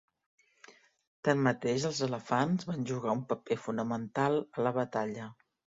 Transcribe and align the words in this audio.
Tanmateix, 1.29 1.85
els 1.91 2.01
elefants 2.09 2.67
van 2.73 2.89
jugar 2.93 3.17
un 3.21 3.25
paper 3.35 3.61
fonamental 3.69 4.45
a 4.59 4.69
la 4.71 4.79
batalla. 4.85 5.35